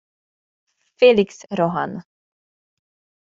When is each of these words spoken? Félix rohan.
Félix 0.99 1.29
rohan. 1.49 2.01